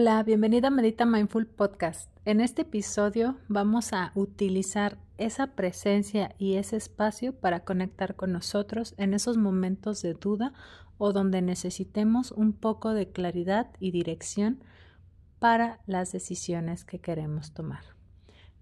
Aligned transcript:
Hola, 0.00 0.22
bienvenida 0.22 0.68
a 0.68 0.70
Medita 0.70 1.04
Mindful 1.04 1.46
Podcast. 1.46 2.10
En 2.24 2.40
este 2.40 2.62
episodio 2.62 3.36
vamos 3.48 3.92
a 3.92 4.12
utilizar 4.14 4.96
esa 5.18 5.48
presencia 5.48 6.34
y 6.38 6.54
ese 6.54 6.76
espacio 6.78 7.34
para 7.34 7.64
conectar 7.64 8.16
con 8.16 8.32
nosotros 8.32 8.94
en 8.96 9.12
esos 9.12 9.36
momentos 9.36 10.00
de 10.00 10.14
duda 10.14 10.54
o 10.96 11.12
donde 11.12 11.42
necesitemos 11.42 12.32
un 12.32 12.54
poco 12.54 12.94
de 12.94 13.12
claridad 13.12 13.72
y 13.78 13.90
dirección 13.90 14.64
para 15.38 15.80
las 15.84 16.12
decisiones 16.12 16.86
que 16.86 16.98
queremos 16.98 17.52
tomar. 17.52 17.84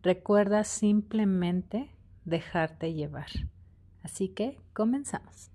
Recuerda 0.02 0.64
simplemente 0.64 1.94
dejarte 2.24 2.94
llevar. 2.94 3.28
Así 4.02 4.28
que 4.28 4.58
comenzamos. 4.72 5.52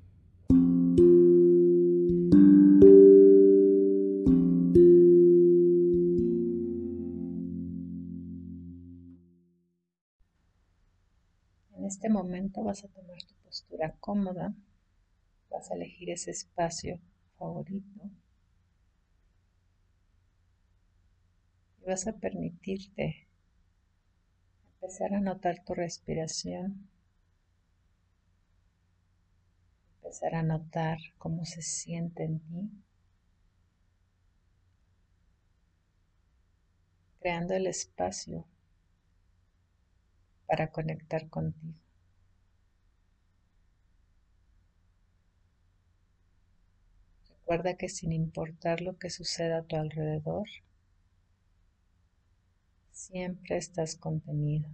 Momento 12.13 12.63
vas 12.63 12.83
a 12.83 12.87
tomar 12.87 13.21
tu 13.23 13.33
postura 13.43 13.95
cómoda, 13.99 14.53
vas 15.49 15.69
a 15.71 15.75
elegir 15.75 16.09
ese 16.11 16.31
espacio 16.31 16.99
favorito 17.37 18.01
y 21.81 21.85
vas 21.85 22.07
a 22.07 22.13
permitirte 22.13 23.27
empezar 24.75 25.13
a 25.13 25.19
notar 25.19 25.63
tu 25.63 25.73
respiración, 25.73 26.87
empezar 30.03 30.35
a 30.35 30.43
notar 30.43 30.99
cómo 31.17 31.45
se 31.45 31.61
siente 31.61 32.23
en 32.23 32.39
ti, 32.39 32.69
creando 37.19 37.53
el 37.55 37.67
espacio 37.67 38.45
para 40.45 40.71
conectar 40.71 41.29
contigo. 41.29 41.82
Recuerda 47.53 47.77
que 47.77 47.87
sin 47.87 48.11
importar 48.11 48.81
lo 48.81 48.97
que 48.97 49.11
suceda 49.11 49.59
a 49.59 49.61
tu 49.61 49.75
alrededor, 49.75 50.47
siempre 52.91 53.57
estás 53.57 53.95
contenido. 53.95 54.67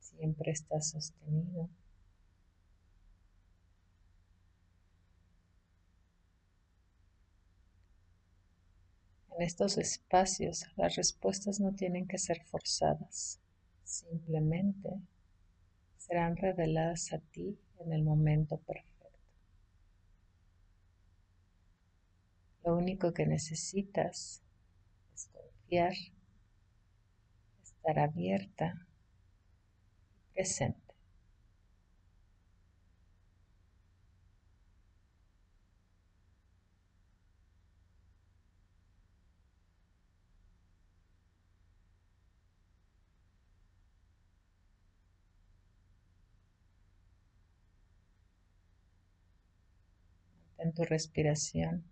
Siempre 0.00 0.50
estás 0.50 0.90
sostenido. 0.90 1.68
En 9.36 9.42
estos 9.42 9.78
espacios 9.78 10.66
las 10.74 10.96
respuestas 10.96 11.60
no 11.60 11.76
tienen 11.76 12.08
que 12.08 12.18
ser 12.18 12.42
forzadas, 12.42 13.38
simplemente 13.84 14.98
serán 16.14 16.36
reveladas 16.36 17.12
a 17.12 17.18
ti 17.18 17.58
en 17.80 17.92
el 17.92 18.04
momento 18.04 18.58
perfecto. 18.58 19.18
Lo 22.64 22.76
único 22.76 23.12
que 23.12 23.26
necesitas 23.26 24.40
es 25.12 25.28
confiar, 25.32 25.94
estar 27.64 27.98
abierta 27.98 28.86
y 30.20 30.34
presente. 30.34 30.83
En 50.64 50.72
tu 50.72 50.82
respiración. 50.84 51.84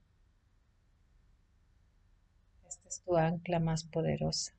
Esta 2.66 2.88
es 2.88 3.02
tu 3.02 3.16
ancla 3.16 3.60
más 3.60 3.84
poderosa. 3.84 4.54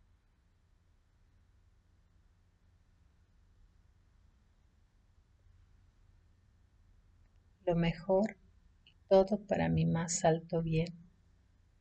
Lo 7.65 7.75
mejor 7.75 8.37
y 8.85 8.93
todo 9.09 9.39
para 9.47 9.67
mi 9.69 9.85
más 9.85 10.23
alto 10.25 10.61
bien 10.61 10.93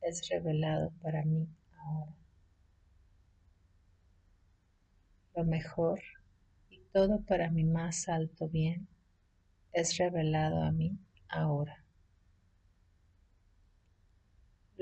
es 0.00 0.28
revelado 0.31 0.91
para 1.03 1.25
mí 1.25 1.47
ahora. 1.76 2.16
Lo 5.34 5.44
mejor 5.44 6.00
y 6.71 6.78
todo 6.92 7.21
para 7.21 7.50
mi 7.50 7.65
más 7.65 8.09
alto 8.09 8.48
bien 8.48 8.88
es 9.72 9.98
revelado 9.98 10.62
a 10.62 10.72
mí 10.72 10.98
ahora 11.28 11.81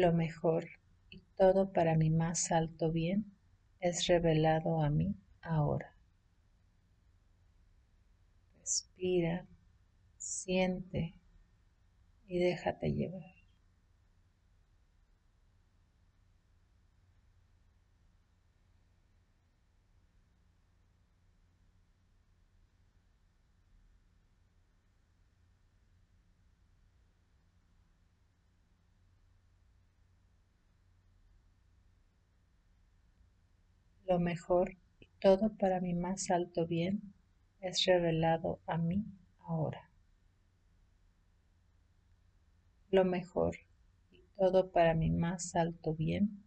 lo 0.00 0.12
mejor 0.12 0.66
y 1.10 1.20
todo 1.36 1.72
para 1.72 1.94
mi 1.96 2.10
más 2.10 2.50
alto 2.52 2.90
bien 2.90 3.26
es 3.80 4.06
revelado 4.06 4.82
a 4.82 4.90
mí 4.90 5.14
ahora. 5.42 5.94
Respira, 8.60 9.44
siente 10.18 11.14
y 12.28 12.38
déjate 12.38 12.94
llevar. 12.94 13.39
Lo 34.10 34.18
mejor 34.18 34.76
y 34.98 35.06
todo 35.20 35.56
para 35.56 35.80
mi 35.80 35.94
más 35.94 36.32
alto 36.32 36.66
bien 36.66 37.14
es 37.60 37.84
revelado 37.84 38.58
a 38.66 38.76
mí 38.76 39.04
ahora. 39.46 39.88
Lo 42.90 43.04
mejor 43.04 43.56
y 44.10 44.24
todo 44.36 44.72
para 44.72 44.94
mi 44.94 45.10
más 45.12 45.54
alto 45.54 45.94
bien 45.94 46.42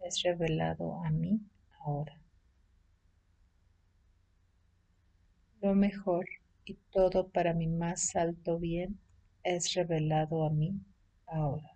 es 0.00 0.22
revelado 0.22 1.04
a 1.04 1.10
mí 1.10 1.42
ahora. 1.78 2.18
Lo 5.60 5.74
mejor 5.74 6.24
y 6.64 6.78
todo 6.90 7.28
para 7.28 7.52
mi 7.52 7.66
más 7.66 8.16
alto 8.16 8.58
bien 8.58 8.98
es 9.42 9.74
revelado 9.74 10.46
a 10.46 10.48
mí 10.48 10.80
ahora. 11.26 11.73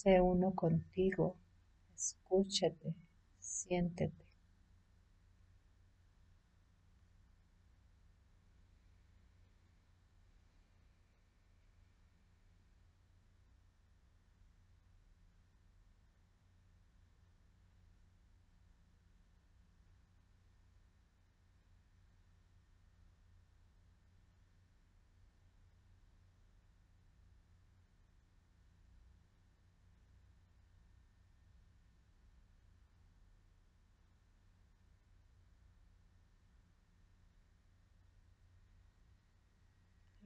Sé 0.00 0.18
uno 0.22 0.54
contigo, 0.54 1.36
escúchate, 1.94 2.94
siéntete. 3.38 4.24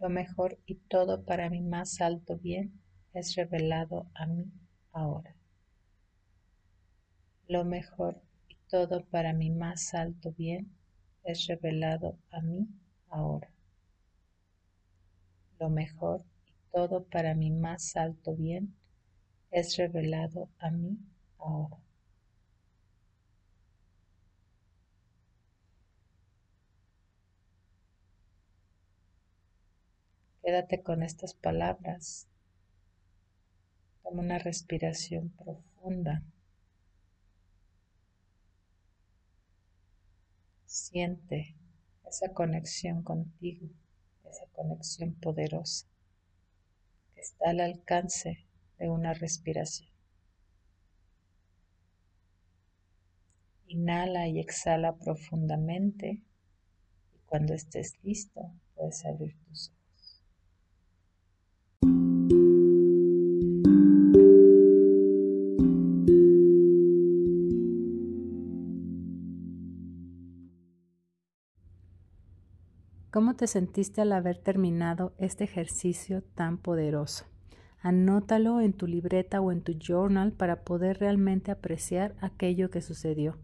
Lo 0.04 0.10
mejor 0.10 0.58
y 0.66 0.74
todo 0.74 1.24
para 1.24 1.48
mi 1.48 1.62
más 1.62 2.02
alto 2.02 2.36
bien 2.36 2.78
es 3.14 3.36
revelado 3.36 4.06
a 4.12 4.26
mí 4.26 4.52
ahora. 4.92 5.34
Lo 7.48 7.64
mejor 7.64 8.20
y 8.50 8.56
todo 8.68 9.06
para 9.06 9.32
mi 9.32 9.50
más 9.50 9.94
alto 9.94 10.34
bien 10.36 10.70
es 11.22 11.46
revelado 11.46 12.18
a 12.30 12.42
mí 12.42 12.68
ahora. 13.08 13.48
Lo 15.58 15.70
mejor 15.70 16.22
y 16.44 16.52
todo 16.70 17.04
para 17.04 17.34
mi 17.34 17.50
más 17.50 17.96
alto 17.96 18.36
bien 18.36 18.74
es 19.50 19.74
revelado 19.78 20.50
a 20.58 20.70
mí 20.70 20.98
ahora. 21.38 21.78
Quédate 30.44 30.82
con 30.82 31.02
estas 31.02 31.32
palabras. 31.32 32.28
Toma 34.02 34.20
una 34.20 34.38
respiración 34.38 35.30
profunda. 35.30 36.22
Siente 40.66 41.56
esa 42.06 42.34
conexión 42.34 43.02
contigo, 43.02 43.70
esa 44.28 44.44
conexión 44.52 45.14
poderosa 45.14 45.86
que 47.14 47.22
está 47.22 47.48
al 47.48 47.60
alcance 47.60 48.46
de 48.78 48.90
una 48.90 49.14
respiración. 49.14 49.88
Inhala 53.66 54.28
y 54.28 54.40
exhala 54.40 54.94
profundamente 54.98 56.22
y 57.14 57.18
cuando 57.24 57.54
estés 57.54 57.94
listo 58.02 58.52
puedes 58.74 59.06
abrir 59.06 59.38
tus 59.46 59.70
ojos. 59.70 59.83
¿Cómo 73.14 73.36
te 73.36 73.46
sentiste 73.46 74.00
al 74.00 74.10
haber 74.10 74.38
terminado 74.38 75.14
este 75.18 75.44
ejercicio 75.44 76.24
tan 76.34 76.58
poderoso? 76.58 77.26
Anótalo 77.80 78.60
en 78.60 78.72
tu 78.72 78.88
libreta 78.88 79.40
o 79.40 79.52
en 79.52 79.62
tu 79.62 79.74
journal 79.78 80.32
para 80.32 80.64
poder 80.64 80.98
realmente 80.98 81.52
apreciar 81.52 82.16
aquello 82.20 82.72
que 82.72 82.80
sucedió. 82.80 83.38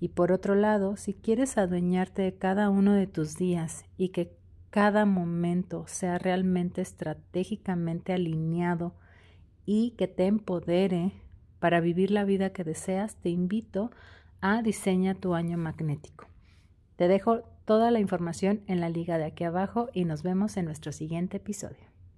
Y 0.00 0.08
por 0.08 0.32
otro 0.32 0.54
lado, 0.54 0.96
si 0.96 1.12
quieres 1.12 1.58
adueñarte 1.58 2.22
de 2.22 2.38
cada 2.38 2.70
uno 2.70 2.94
de 2.94 3.06
tus 3.06 3.36
días 3.36 3.84
y 3.98 4.08
que 4.08 4.32
cada 4.70 5.04
momento 5.04 5.84
sea 5.86 6.16
realmente 6.16 6.80
estratégicamente 6.80 8.14
alineado 8.14 8.94
y 9.66 9.90
que 9.98 10.08
te 10.08 10.28
empodere 10.28 11.12
para 11.58 11.80
vivir 11.80 12.10
la 12.10 12.24
vida 12.24 12.54
que 12.54 12.64
deseas, 12.64 13.16
te 13.16 13.28
invito 13.28 13.90
a 14.40 14.62
Diseña 14.62 15.14
tu 15.14 15.34
año 15.34 15.58
magnético. 15.58 16.24
Te 16.96 17.06
dejo 17.06 17.42
toda 17.70 17.92
la 17.92 18.00
información 18.00 18.62
en 18.66 18.80
la 18.80 18.88
liga 18.88 19.16
de 19.16 19.26
aquí 19.26 19.44
abajo 19.44 19.90
y 19.94 20.04
nos 20.04 20.24
vemos 20.24 20.56
en 20.56 20.64
nuestro 20.64 20.90
siguiente 20.90 21.36
episodio. 21.36 21.89